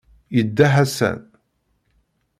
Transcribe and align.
Yedda 0.35 0.67
Ḥasan. 0.73 1.19